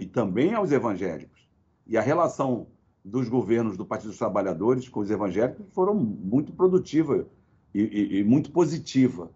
[0.01, 1.47] e também aos evangélicos.
[1.87, 2.67] E a relação
[3.05, 7.27] dos governos do Partido dos Trabalhadores com os evangélicos foram muito produtiva
[7.75, 9.31] e, e, e, muito positiva.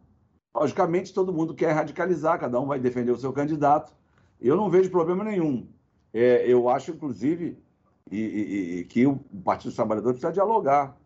[0.56, 3.92] Logicamente, todo mundo quer radicalizar, cada um vai defender o seu candidato.
[4.40, 5.68] Eu não vejo problema nenhum.
[6.14, 7.58] É, eu acho, inclusive,
[8.10, 10.96] e, que o Partido dos Trabalhadores precisa dialogar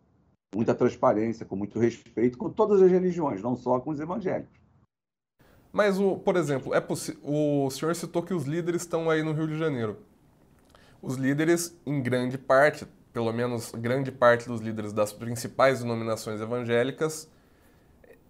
[0.55, 4.62] muita transparência, com muito respeito com todas as religiões, não só com os evangélicos.
[5.73, 6.85] Mas, o, por exemplo, é
[7.23, 9.97] o senhor citou que os líderes estão aí no Rio de Janeiro
[11.03, 17.29] os líderes, em grande parte, pelo menos grande parte dos líderes das principais denominações evangélicas,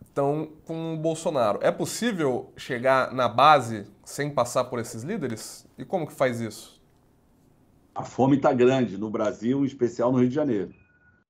[0.01, 1.59] estão com o Bolsonaro.
[1.63, 5.67] É possível chegar na base sem passar por esses líderes?
[5.77, 6.81] E como que faz isso?
[7.95, 10.75] A fome está grande no Brasil, em especial no Rio de Janeiro.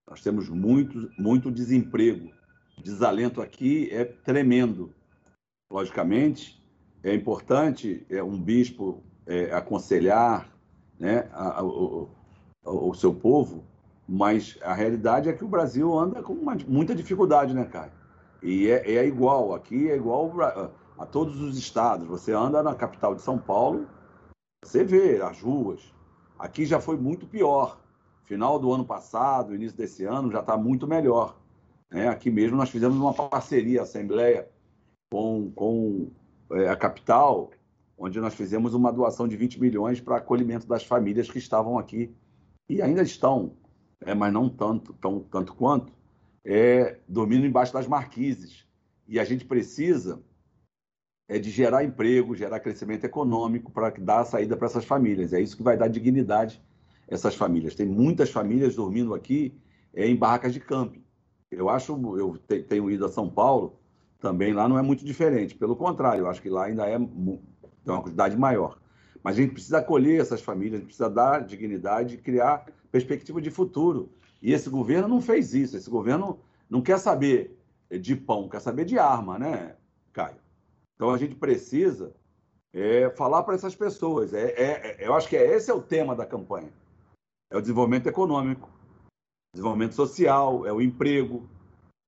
[0.08, 2.30] Nós temos muito, muito desemprego.
[2.78, 4.94] O desalento aqui é tremendo.
[5.72, 6.62] Logicamente,
[7.02, 10.46] é importante é, um bispo é, aconselhar,
[11.00, 12.10] né, a, a, o,
[12.62, 13.64] o, seu povo,
[14.06, 17.90] mas a realidade é que o Brasil anda com uma, muita dificuldade, né, Caio?
[18.42, 20.30] E é, é igual, aqui é igual
[20.98, 22.06] a, todos os estados.
[22.06, 23.86] Você anda na capital de São Paulo,
[24.62, 25.80] você vê as ruas.
[26.38, 27.80] Aqui já foi muito pior.
[28.24, 31.34] Final do ano passado, início desse ano, já está muito melhor.
[31.90, 32.08] Né?
[32.08, 34.48] Aqui mesmo nós fizemos uma parceria, Assembleia,
[35.12, 36.10] com, com
[36.52, 37.50] é, a capital,
[37.98, 42.10] onde nós fizemos uma doação de 20 milhões para acolhimento das famílias que estavam aqui
[42.66, 43.52] e ainda estão,
[44.00, 45.92] é, mas não tanto, tão, tanto quanto,
[46.42, 48.66] é, dormindo embaixo das marquises.
[49.06, 50.18] E a gente precisa
[51.28, 55.34] é de gerar emprego, gerar crescimento econômico para dar a saída para essas famílias.
[55.34, 56.62] É isso que vai dar dignidade
[57.10, 57.74] a essas famílias.
[57.74, 59.54] Tem muitas famílias dormindo aqui
[59.92, 61.04] é, em barracas de camping.
[61.50, 63.78] Eu acho, eu tenho ido a São Paulo,
[64.22, 65.56] também lá não é muito diferente.
[65.56, 68.78] Pelo contrário, eu acho que lá ainda é uma quantidade maior.
[69.22, 73.42] Mas a gente precisa acolher essas famílias, a gente precisa dar dignidade e criar perspectiva
[73.42, 74.12] de futuro.
[74.40, 75.76] E esse governo não fez isso.
[75.76, 76.38] Esse governo
[76.70, 77.58] não quer saber
[77.90, 79.76] de pão, quer saber de arma, né,
[80.12, 80.36] Caio?
[80.94, 82.14] Então a gente precisa
[82.72, 84.32] é, falar para essas pessoas.
[84.32, 86.72] É, é, é, eu acho que é, esse é o tema da campanha.
[87.50, 88.70] É o desenvolvimento econômico,
[89.52, 91.48] desenvolvimento social, é o emprego.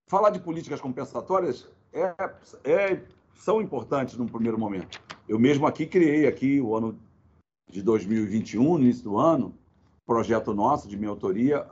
[0.09, 2.15] Falar de políticas compensatórias é,
[2.65, 3.01] é,
[3.37, 5.01] são importantes num primeiro momento.
[5.29, 6.99] Eu mesmo aqui criei aqui o ano
[7.71, 9.55] de 2021, no início do ano,
[10.05, 11.67] projeto nosso de minha autoria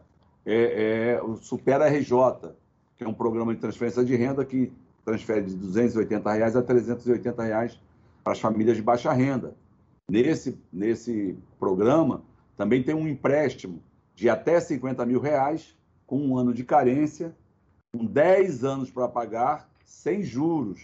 [0.46, 2.54] é, é o Supera RJ,
[2.96, 4.72] que é um programa de transferência de renda que
[5.04, 7.80] transfere de 280 reais a 380 reais
[8.22, 9.54] para as famílias de baixa renda.
[10.11, 12.22] Nesse, nesse programa
[12.56, 13.82] também tem um empréstimo
[14.14, 17.35] de até 50 mil reais, com um ano de carência,
[17.92, 20.81] com 10 anos para pagar, sem juros,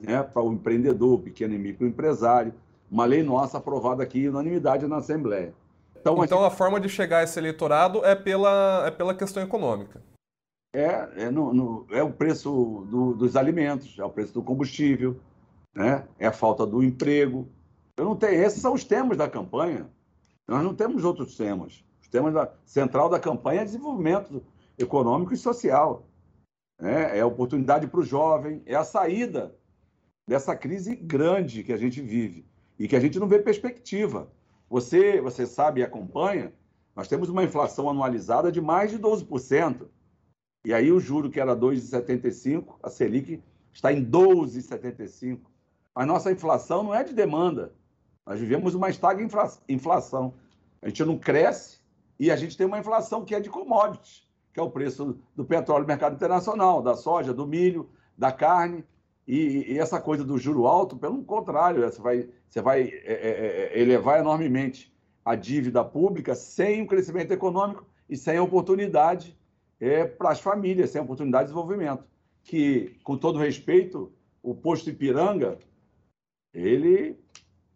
[0.00, 2.54] né, para o empreendedor, pequeno e microempresário.
[2.90, 5.52] Uma lei nossa aprovada aqui em unanimidade na Assembleia.
[5.90, 6.52] Então, então a, gente...
[6.52, 10.00] a forma de chegar a esse eleitorado é pela, é pela questão econômica.
[10.72, 15.18] É, é, no, no, é o preço do, dos alimentos, é o preço do combustível,
[15.74, 16.06] né?
[16.18, 17.48] é a falta do emprego.
[17.96, 19.90] Eu não tenho, esses são os temas da campanha.
[20.46, 21.84] Nós não temos outros temas.
[22.00, 24.42] Os temas da, central da campanha é desenvolvimento
[24.78, 26.05] econômico e social.
[26.78, 27.18] Né?
[27.18, 29.54] É a oportunidade para o jovem, é a saída
[30.26, 32.44] dessa crise grande que a gente vive
[32.78, 34.30] e que a gente não vê perspectiva.
[34.68, 36.52] Você, você sabe e acompanha,
[36.94, 39.86] nós temos uma inflação anualizada de mais de 12%.
[40.64, 45.40] E aí o juro que era 2,75, a Selic está em 12,75.
[45.94, 47.72] Mas nossa inflação não é de demanda.
[48.26, 49.28] Nós vivemos uma estagna
[49.68, 50.34] inflação.
[50.82, 51.78] A gente não cresce
[52.18, 54.25] e a gente tem uma inflação que é de commodities,
[54.56, 58.82] que é o preço do petróleo no mercado internacional, da soja, do milho, da carne.
[59.28, 63.70] E, e essa coisa do juro alto, pelo contrário, você vai, você vai é, é,
[63.74, 64.90] é elevar enormemente
[65.22, 69.36] a dívida pública sem o crescimento econômico e sem oportunidade
[69.78, 72.04] é, para as famílias, sem oportunidade de desenvolvimento.
[72.42, 74.10] Que, com todo respeito,
[74.42, 75.58] o posto Ipiranga,
[76.54, 77.20] ele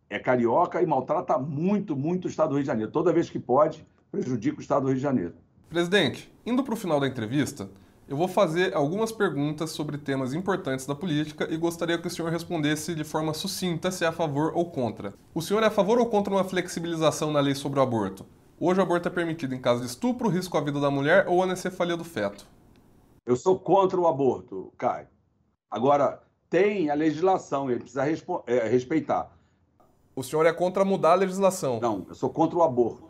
[0.09, 2.91] é carioca e maltrata muito, muito o Estado do Rio de Janeiro.
[2.91, 5.35] Toda vez que pode, prejudica o Estado do Rio de Janeiro.
[5.71, 7.71] Presidente, indo para o final da entrevista,
[8.09, 12.29] eu vou fazer algumas perguntas sobre temas importantes da política e gostaria que o senhor
[12.29, 15.15] respondesse de forma sucinta se é a favor ou contra.
[15.33, 18.27] O senhor é a favor ou contra uma flexibilização na lei sobre o aborto?
[18.59, 21.41] Hoje o aborto é permitido em caso de estupro, risco à vida da mulher ou
[21.41, 22.49] anencefalia do feto.
[23.25, 25.07] Eu sou contra o aborto, Caio.
[25.71, 28.05] Agora, tem a legislação, ele precisa
[28.49, 29.31] é, respeitar.
[30.17, 31.79] O senhor é contra mudar a legislação?
[31.81, 33.10] Não, eu sou contra o aborto.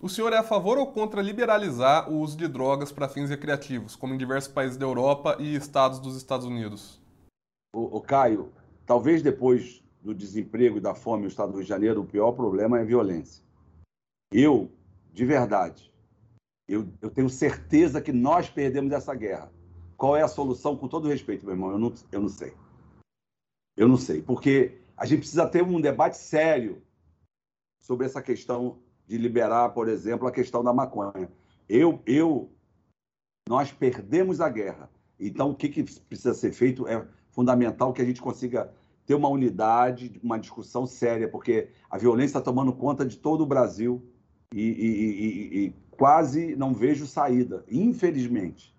[0.00, 3.96] O senhor é a favor ou contra liberalizar o uso de drogas para fins recreativos,
[3.96, 7.00] como em diversos países da Europa e estados dos Estados Unidos?
[7.74, 8.52] O, o Caio,
[8.86, 12.30] talvez depois do desemprego e da fome no estado do Rio de Janeiro, o pior
[12.30, 13.42] problema é a violência.
[14.32, 14.70] Eu
[15.12, 15.92] de verdade.
[16.68, 19.50] Eu, eu tenho certeza que nós perdemos essa guerra.
[19.96, 20.76] Qual é a solução?
[20.76, 22.54] Com todo respeito, meu irmão, eu não, eu não sei.
[23.76, 26.80] Eu não sei, porque a gente precisa ter um debate sério
[27.80, 31.30] sobre essa questão de liberar, por exemplo, a questão da maconha.
[31.66, 32.50] Eu, eu,
[33.48, 34.90] nós perdemos a guerra.
[35.18, 38.70] Então, o que, que precisa ser feito é fundamental que a gente consiga
[39.06, 43.46] ter uma unidade, uma discussão séria, porque a violência está tomando conta de todo o
[43.46, 44.06] Brasil
[44.52, 48.76] e, e, e, quase não vejo saída, infelizmente.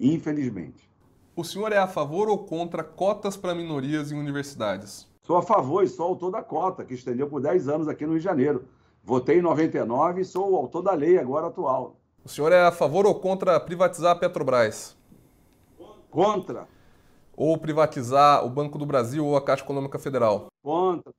[0.00, 0.90] Infelizmente.
[1.36, 5.06] O senhor é a favor ou contra cotas para minorias em universidades?
[5.22, 8.12] Sou a favor e sou autor da cota, que estendeu por 10 anos aqui no
[8.12, 8.64] Rio de Janeiro.
[9.04, 11.96] Votei em 99 e sou o autor da lei agora atual.
[12.24, 14.96] O senhor é a favor ou contra privatizar a Petrobras?
[16.08, 16.68] Contra.
[17.36, 20.46] Ou privatizar o Banco do Brasil ou a Caixa Econômica Federal?
[20.62, 21.12] Contra.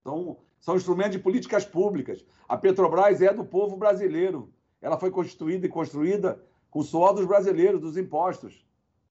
[0.00, 2.24] Então, são instrumentos de políticas públicas.
[2.48, 4.50] A Petrobras é do povo brasileiro.
[4.80, 8.64] Ela foi constituída e construída com o suor dos brasileiros, dos impostos.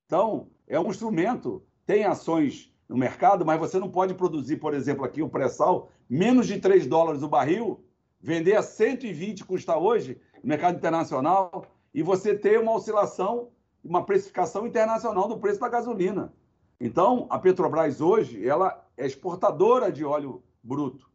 [0.07, 5.05] Então, é um instrumento, tem ações no mercado, mas você não pode produzir, por exemplo,
[5.05, 7.83] aqui o pré-sal, menos de 3 dólares o barril,
[8.25, 13.49] vender a 120 custa hoje no mercado internacional, e você ter uma oscilação,
[13.83, 16.33] uma precificação internacional do preço da gasolina.
[16.81, 21.07] Então, a Petrobras hoje, ela é exportadora de óleo bruto.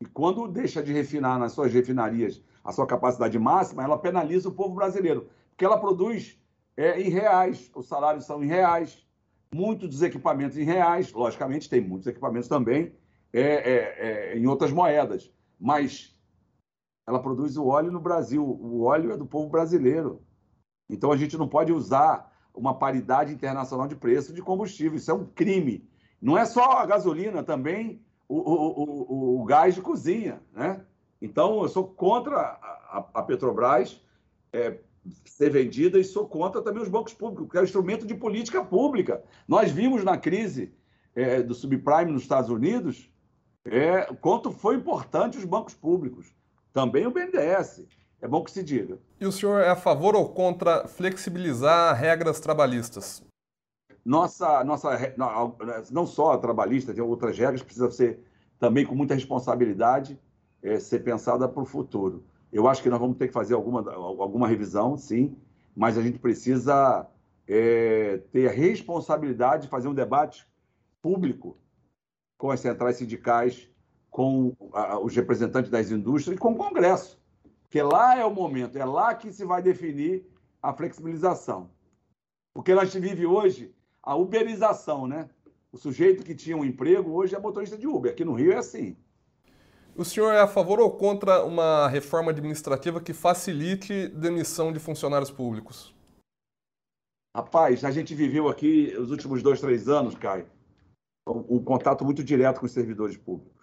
[0.00, 4.52] E quando deixa de refinar nas suas refinarias a sua capacidade máxima, ela penaliza o
[4.52, 6.40] povo brasileiro, porque ela produz
[6.76, 9.06] é, em reais, os salários são em reais,
[9.54, 12.92] muitos dos equipamentos em reais, logicamente tem muitos equipamentos também
[13.32, 16.17] é, é, é, em outras moedas, mas
[17.08, 20.20] ela produz o óleo no Brasil, o óleo é do povo brasileiro.
[20.90, 25.14] Então a gente não pode usar uma paridade internacional de preço de combustível, isso é
[25.14, 25.88] um crime.
[26.20, 30.84] Não é só a gasolina, também o, o, o, o gás de cozinha, né?
[31.18, 34.04] Então eu sou contra a, a, Petrobras
[34.52, 34.78] é,
[35.24, 38.62] ser vendida e sou contra também os bancos públicos, que é um instrumento de política
[38.62, 39.24] pública.
[39.48, 40.74] Nós vimos na crise
[41.14, 43.10] é, do subprime nos Estados Unidos
[43.64, 46.36] é, quanto foi importante os bancos públicos,
[46.78, 47.84] também o BNDES.
[48.20, 48.98] É bom que se diga.
[49.20, 53.20] E o senhor é a favor ou contra flexibilizar regras trabalhistas?
[54.04, 54.90] Nossa, nossa
[55.90, 58.20] não só a trabalhista, tem outras regras, precisa ser
[58.60, 60.16] também com muita responsabilidade,
[60.62, 62.24] é, ser pensada para o futuro.
[62.52, 65.36] Eu acho que nós vamos ter que fazer alguma, alguma revisão, sim,
[65.74, 67.08] mas a gente precisa
[67.46, 70.46] é, ter a responsabilidade de fazer um debate
[71.02, 71.56] público
[72.36, 73.68] com as centrais sindicais,
[74.18, 77.20] com a, os representantes das indústrias e com o Congresso,
[77.62, 80.26] porque lá é o momento, é lá que se vai definir
[80.60, 81.70] a flexibilização.
[82.52, 85.30] Porque nós vive hoje a uberização, né?
[85.70, 88.10] O sujeito que tinha um emprego hoje é motorista de Uber.
[88.10, 88.96] Aqui no Rio é assim.
[89.94, 95.30] O senhor é a favor ou contra uma reforma administrativa que facilite demissão de funcionários
[95.30, 95.94] públicos?
[97.36, 100.48] Rapaz, a gente viveu aqui os últimos dois, três anos, Caio,
[101.28, 103.57] um, um contato muito direto com os servidores públicos.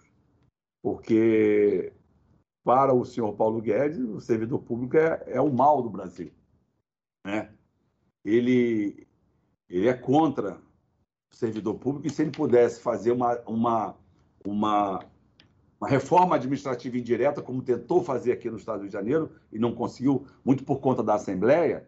[0.86, 1.92] Porque,
[2.62, 6.30] para o senhor Paulo Guedes, o servidor público é, é o mal do Brasil.
[7.24, 7.52] Né?
[8.24, 9.04] Ele,
[9.68, 10.62] ele é contra
[11.32, 13.96] o servidor público e se ele pudesse fazer uma, uma,
[14.44, 15.04] uma
[15.80, 20.24] uma reforma administrativa indireta, como tentou fazer aqui no Estado de Janeiro e não conseguiu,
[20.44, 21.84] muito por conta da Assembleia,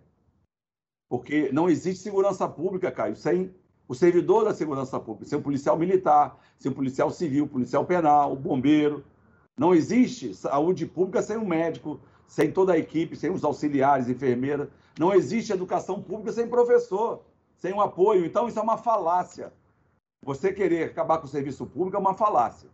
[1.08, 3.54] porque não existe segurança pública, Caio, sem
[3.88, 8.32] o servidor da segurança pública, sem o policial militar, sem o policial civil, policial penal,
[8.32, 9.02] o bombeiro.
[9.58, 14.68] Não existe saúde pública sem o médico, sem toda a equipe, sem os auxiliares, enfermeiras.
[14.98, 17.22] Não existe educação pública sem professor,
[17.56, 18.26] sem o apoio.
[18.26, 19.52] Então, isso é uma falácia.
[20.22, 22.68] Você querer acabar com o serviço público é uma falácia.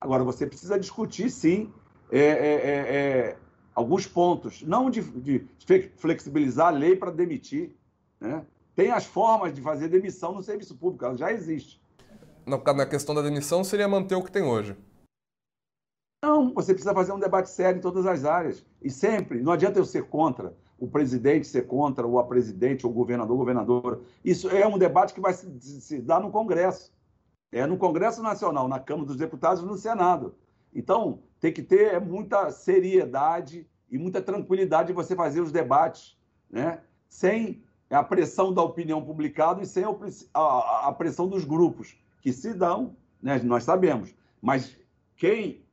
[0.00, 1.72] Agora, você precisa discutir, sim,
[2.10, 3.36] é, é, é, é
[3.74, 5.46] alguns pontos, não de, de,
[5.96, 7.72] flexibilizar a lei para demitir.
[8.20, 8.44] Né?
[8.76, 11.82] Tem as formas de fazer demissão no serviço público, ela já existe.
[12.46, 14.76] Na questão da demissão, seria manter o que tem hoje.
[16.22, 18.64] Não, você precisa fazer um debate sério em todas as áreas.
[18.80, 22.92] E sempre, não adianta eu ser contra, o presidente ser contra, ou a presidente, ou
[22.92, 24.00] o governador, governadora.
[24.24, 26.94] Isso é um debate que vai se, se dar no Congresso
[27.52, 30.34] é no Congresso Nacional, na Câmara dos Deputados e no Senado.
[30.74, 36.18] Então, tem que ter muita seriedade e muita tranquilidade de você fazer os debates,
[36.50, 36.80] né?
[37.08, 37.62] sem
[37.94, 39.84] a pressão da opinião publicada e sem
[40.34, 43.40] a, pressão dos grupos, que se dão, né?
[43.44, 44.14] nós sabemos.
[44.42, 44.76] Mas
[45.16, 45.64] quem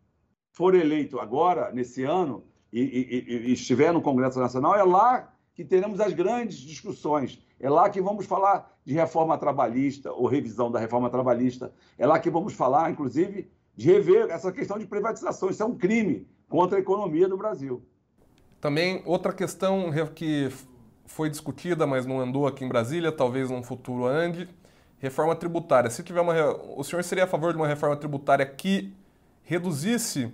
[0.52, 5.64] for eleito agora, nesse ano, e, e, e estiver no Congresso Nacional, é lá que
[5.64, 7.42] teremos as grandes discussões.
[7.60, 11.74] É lá que vamos falar de reforma trabalhista ou revisão da reforma trabalhista.
[11.98, 15.50] É lá que vamos falar, inclusive, de rever essa questão de privatização.
[15.50, 17.84] Isso é um crime contra a economia do Brasil.
[18.60, 20.50] Também outra questão que
[21.06, 24.48] foi discutida, mas não andou aqui em Brasília, talvez num futuro ande,
[25.00, 25.90] reforma tributária.
[25.90, 26.34] Se tiver uma,
[26.78, 28.94] o senhor seria a favor de uma reforma tributária que
[29.44, 30.32] reduzisse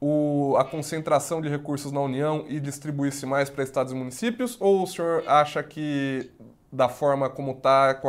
[0.00, 4.56] o, a concentração de recursos na União e distribuísse mais para estados e municípios?
[4.60, 6.30] Ou o senhor acha que
[6.72, 8.00] da forma como está,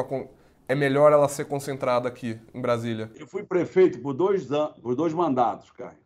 [0.68, 3.12] é melhor ela ser concentrada aqui em Brasília?
[3.16, 4.48] Eu fui prefeito por dois,
[4.82, 6.00] por dois mandatos, Caio.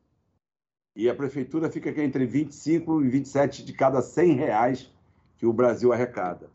[0.96, 4.95] E a prefeitura fica aqui entre 25 e 27 de cada 100 reais
[5.38, 6.50] que o Brasil arrecada.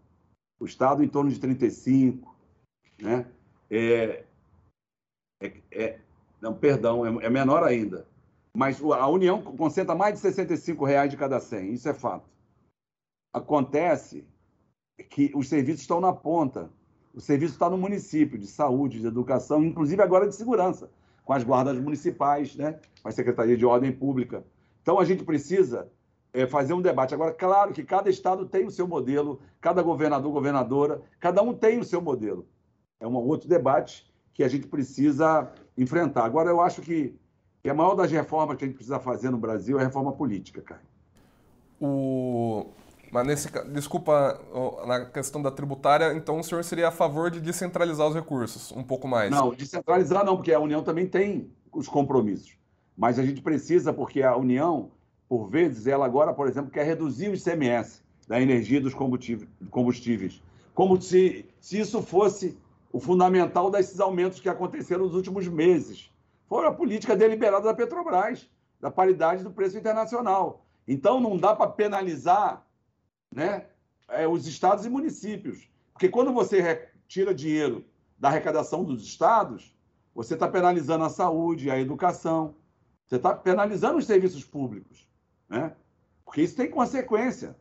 [0.59, 2.35] O Estado em torno de 35,
[3.01, 3.27] né?
[3.71, 4.25] É,
[5.43, 6.01] é, é
[6.41, 8.07] não, perdão, é, é, menor ainda.
[8.55, 12.29] Mas a União concentra mais de 65 reais de cada 100, isso é fato.
[13.33, 14.27] Acontece
[15.09, 16.71] que os serviços estão na ponta.
[17.15, 20.91] O serviço está no município, de saúde, de educação, inclusive agora de segurança,
[21.25, 22.81] com as guardas municipais, né?
[23.03, 24.45] com a Secretaria de Ordem Pública.
[24.83, 25.89] Então a gente precisa
[26.33, 27.15] é, fazer um debate.
[27.15, 31.79] Agora, claro que cada estado tem o seu modelo, cada governador, governadora, cada um tem
[31.79, 32.47] o seu modelo.
[33.01, 36.25] é um outro debate que a gente precisa enfrentar.
[36.25, 37.15] Agora, eu acho que,
[37.63, 40.13] que a maior das reformas que a gente precisa fazer no Brasil é a reforma
[40.13, 40.83] política, cara.
[41.81, 42.67] O...
[43.11, 44.41] Mas nesse, desculpa,
[44.87, 48.85] na questão da tributária, então o senhor seria a favor de descentralizar os recursos um
[48.85, 49.31] pouco mais?
[49.31, 52.57] Não, descentralizar não, porque a União também tem os compromissos.
[52.97, 54.91] Mas a gente precisa, porque a União,
[55.31, 60.43] por vezes, ela agora, por exemplo, quer reduzir o ICMS da energia dos combustíveis.
[60.75, 62.59] Como se, se isso fosse
[62.93, 66.13] o fundamental desses aumentos que aconteceram nos últimos meses.
[66.49, 68.51] Foi a política deliberada da Petrobras,
[68.81, 70.67] da paridade do preço internacional.
[70.89, 72.67] Então, não dá para penalizar
[73.33, 73.67] né,
[74.09, 75.71] é, os estados e municípios.
[75.93, 77.85] Porque quando você tira dinheiro
[78.19, 79.73] da arrecadação dos estados,
[80.13, 82.57] você está penalizando a saúde, a educação,
[83.07, 85.09] você está penalizando os serviços públicos.
[85.51, 85.77] Né?
[86.25, 87.57] Porque isso tem consequência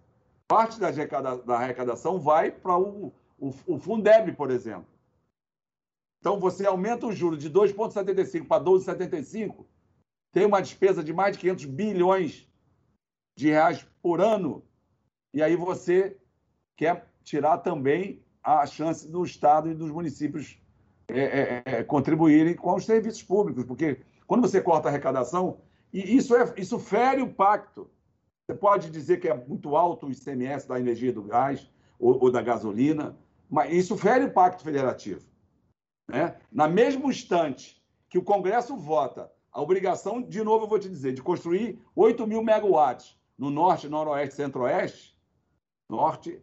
[0.48, 0.88] parte da,
[1.56, 4.88] arrecadação vai para o, o, o Fundeb, por exemplo.
[6.20, 9.66] Então, você aumenta o juro de 2,75 para 12,75,
[10.32, 12.48] tem uma despesa de mais de 500 bilhões
[13.38, 14.64] de reais por ano,
[15.34, 16.18] e aí você
[16.76, 20.60] quer tirar também a chance do Estado e dos municípios
[21.08, 25.62] é, é, é, contribuírem com os serviços públicos, porque quando você corta a arrecadação,
[25.92, 27.90] e isso, é, isso fere o pacto
[28.50, 31.70] você pode dizer que é muito alto o ICMS da energia do gás
[32.00, 33.16] ou, ou da gasolina,
[33.48, 35.22] mas isso fere o Pacto Federativo.
[36.08, 36.36] Né?
[36.52, 37.80] Na mesmo instante
[38.10, 42.26] que o Congresso vota a obrigação, de novo eu vou te dizer, de construir 8
[42.26, 45.16] mil megawatts no norte, noroeste, centro-oeste,
[45.88, 46.42] norte,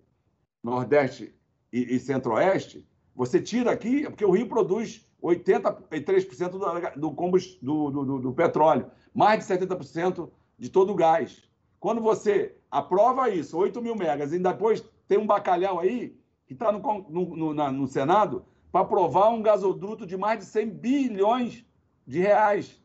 [0.63, 1.35] nordeste
[1.73, 6.59] e, e centro-oeste, você tira aqui, porque o Rio produz 83% do,
[7.01, 11.43] do, do, do, do petróleo, mais de 70% de todo o gás.
[11.81, 16.15] Quando você aprova isso, 8 mil megas, e depois tem um bacalhau aí,
[16.47, 20.69] que está no, no, no, no Senado, para aprovar um gasoduto de mais de 100
[20.69, 21.65] bilhões
[22.07, 22.79] de reais.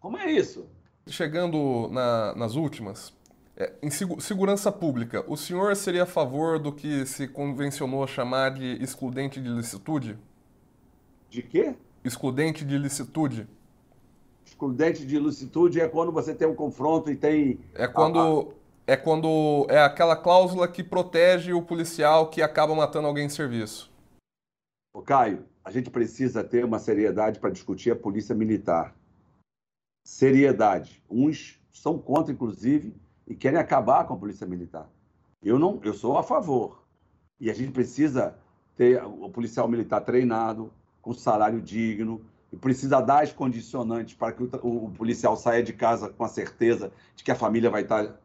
[0.00, 0.68] Como é isso?
[1.06, 3.14] Chegando na, nas últimas,
[3.56, 8.82] é, em segurança pública, o senhor seria a favor do que se convencionou chamar de
[8.82, 10.18] excludente de licitude?
[11.30, 11.76] De quê?
[12.04, 13.48] Excludente de licitude
[14.56, 17.60] excludente de ilicitude é quando você tem um confronto e tem.
[17.74, 18.54] É quando.
[18.86, 19.66] É quando.
[19.68, 23.92] É aquela cláusula que protege o policial que acaba matando alguém em serviço.
[24.94, 28.96] Ô, Caio, a gente precisa ter uma seriedade para discutir a polícia militar.
[30.04, 31.02] Seriedade.
[31.10, 32.96] Uns são contra, inclusive,
[33.26, 34.88] e querem acabar com a polícia militar.
[35.42, 36.82] Eu não, eu sou a favor.
[37.38, 38.38] E a gente precisa
[38.76, 44.42] ter o policial militar treinado, com salário digno, e precisa dar as condicionantes para que
[44.42, 48.20] o, o, policial saia de casa com a certeza de que a família vai estar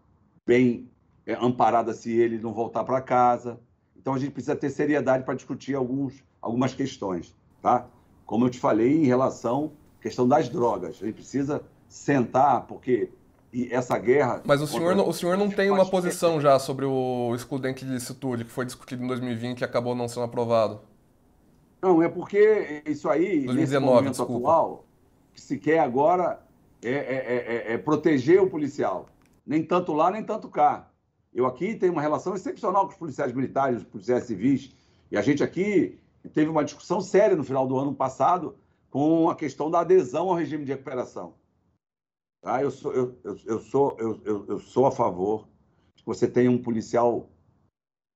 [0.45, 0.89] bem
[1.25, 3.59] é, amparada se ele não voltar para casa.
[3.97, 7.87] Então a gente precisa ter seriedade para discutir alguns, algumas questões, tá?
[8.25, 13.09] Como eu te falei em relação à questão das drogas, a gente precisa sentar porque
[13.53, 14.41] e essa guerra.
[14.45, 17.91] Mas o senhor, não, o senhor não tem uma posição já sobre o excludente de
[17.91, 20.79] licitude que foi discutido em 2020 e acabou não sendo aprovado?
[21.81, 24.33] Não, é porque isso aí, 2019, nesse momento desculpa.
[24.33, 24.85] atual,
[25.33, 26.39] que se quer agora
[26.83, 29.07] é, é, é, é, proteger o policial.
[29.45, 30.89] Nem tanto lá, nem tanto cá.
[31.33, 34.75] Eu aqui tenho uma relação excepcional com os policiais militares, os policiais civis,
[35.09, 35.99] e a gente aqui
[36.33, 38.55] teve uma discussão séria no final do ano passado
[38.89, 41.33] com a questão da adesão ao regime de recuperação.
[42.41, 42.61] Tá?
[42.61, 45.47] Eu, sou, eu, eu, eu sou, eu, eu, eu sou a favor
[45.95, 47.29] que você tenha um policial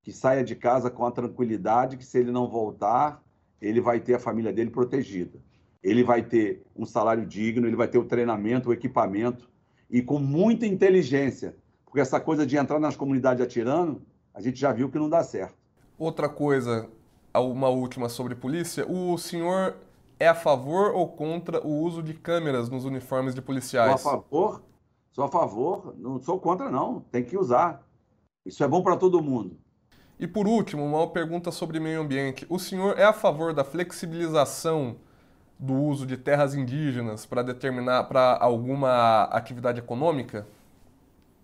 [0.03, 3.24] que saia de casa com a tranquilidade que se ele não voltar,
[3.62, 5.39] ele vai ter a família dele protegida.
[5.84, 9.49] Ele vai ter um salário digno, ele vai ter o treinamento, o equipamento
[9.89, 11.56] e com muita inteligência.
[11.86, 14.01] Porque essa coisa de entrar nas comunidades atirando,
[14.34, 15.56] a gente já viu que não dá certo.
[15.97, 16.89] Outra coisa,
[17.34, 18.86] uma última sobre polícia.
[18.89, 19.76] O senhor
[20.20, 24.01] é a favor ou contra o uso de câmeras nos uniformes de policiais?
[24.01, 24.64] Sou a favor,
[25.12, 27.86] sou a favor, não sou contra não, tem que usar.
[28.45, 29.58] Isso é bom para todo mundo.
[30.18, 32.45] E por último, uma pergunta sobre meio ambiente.
[32.49, 34.95] O senhor é a favor da flexibilização
[35.59, 40.47] do uso de terras indígenas para determinar para alguma atividade econômica?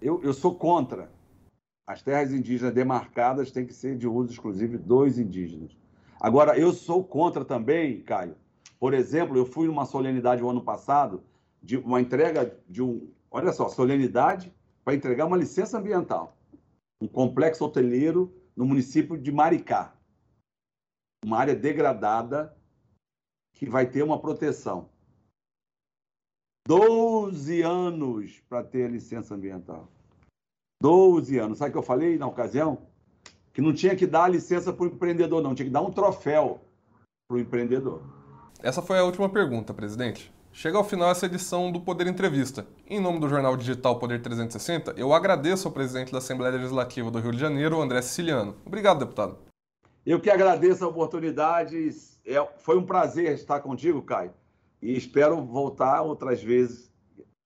[0.02, 1.10] Eu, eu sou contra.
[1.86, 5.72] As terras indígenas demarcadas têm que ser de uso exclusivo dos indígenas.
[6.20, 8.36] Agora, eu sou contra também, Caio.
[8.80, 11.24] Por exemplo, eu fui numa solenidade o ano passado
[11.62, 14.54] de uma entrega de um, olha só, solenidade
[14.84, 16.38] para entregar uma licença ambiental,
[17.00, 19.92] um complexo hoteleiro no município de Maricá.
[21.26, 22.56] Uma área degradada
[23.54, 24.88] que vai ter uma proteção.
[26.68, 29.92] 12 anos para ter licença ambiental.
[30.80, 31.58] 12 anos.
[31.58, 32.88] Sabe o que eu falei na ocasião?
[33.52, 35.56] Que não tinha que dar licença para o empreendedor, não.
[35.56, 36.62] Tinha que dar um troféu
[37.28, 38.04] para o empreendedor.
[38.62, 40.32] Essa foi a última pergunta, presidente.
[40.54, 42.68] Chega ao final essa edição do Poder Entrevista.
[42.90, 47.20] Em nome do jornal digital Poder 360, eu agradeço ao presidente da Assembleia Legislativa do
[47.20, 48.56] Rio de Janeiro, André Siciliano.
[48.66, 49.38] Obrigado, deputado.
[50.06, 51.90] Eu que agradeço a oportunidade.
[52.26, 54.34] É, foi um prazer estar contigo, Caio.
[54.82, 56.92] E espero voltar outras vezes.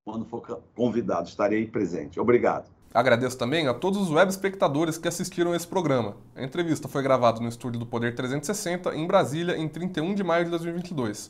[0.03, 0.41] Quando for
[0.75, 2.19] convidado, estarei presente.
[2.19, 2.69] Obrigado.
[2.91, 6.17] Agradeço também a todos os web espectadores que assistiram esse programa.
[6.35, 10.45] A entrevista foi gravada no estúdio do Poder 360, em Brasília, em 31 de maio
[10.45, 11.29] de 2022.